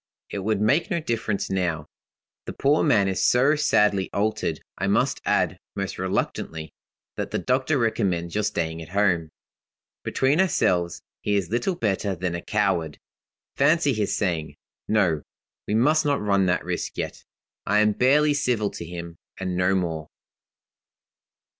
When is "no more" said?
19.55-20.07